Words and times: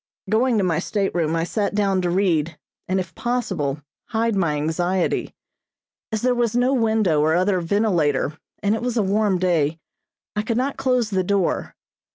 [Illustration: 0.25 0.57
FIVE 0.57 0.57
FINGER 0.57 0.57
RAPIDS.] 0.57 0.57
Going 0.57 0.57
to 0.57 0.73
my 0.73 0.79
stateroom 1.29 1.35
I 1.35 1.43
sat 1.43 1.75
down 1.75 2.01
to 2.01 2.09
read, 2.09 2.57
and, 2.87 2.99
if 2.99 3.13
possible, 3.13 3.81
hide 4.05 4.35
my 4.35 4.55
anxiety. 4.55 5.35
As 6.11 6.23
there 6.23 6.33
was 6.33 6.55
no 6.55 6.73
window 6.73 7.21
or 7.21 7.35
other 7.35 7.59
ventilator, 7.61 8.35
and 8.63 8.73
it 8.73 8.81
was 8.81 8.97
a 8.97 9.03
warm 9.03 9.37
day, 9.37 9.77
I 10.35 10.41
could 10.41 10.57
not 10.57 10.77
close 10.77 11.11
the 11.11 11.23
door. 11.23 11.75